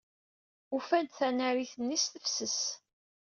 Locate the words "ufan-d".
0.75-1.11